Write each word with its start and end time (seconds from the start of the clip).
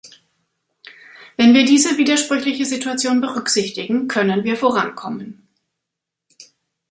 Wenn 1.37 1.53
wir 1.53 1.63
diese 1.63 1.99
widersprüchliche 1.99 2.65
Situation 2.65 3.21
berücksichtigen, 3.21 4.07
können 4.07 4.43
wir 4.43 4.57
vorankommen. 4.57 5.47